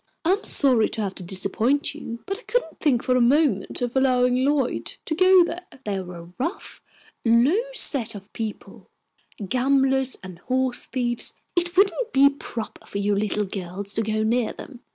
[0.25, 3.83] "I am sorry to have to disappoint you, but I couldn't think for a moment
[3.83, 5.67] of allowing Lloyd to go there.
[5.85, 6.81] They are a rough,
[7.23, 8.89] low set of people,
[9.47, 11.33] gamblers and horse thieves.
[11.55, 14.79] It wouldn't be proper for you little girls to go near them.